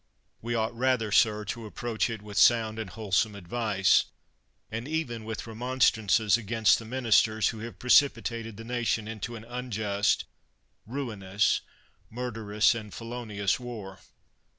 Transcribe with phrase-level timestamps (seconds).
[0.41, 4.05] We ought rather, sir, to approach it with sound and wholesome advice,
[4.71, 9.35] and even with remon strances, against the ministers who have pre cipitated the nation into
[9.35, 10.25] an unjust,
[10.87, 11.61] ruinous,
[12.09, 13.99] murderous and felonious war.